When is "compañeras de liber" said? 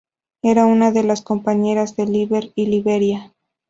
1.21-2.51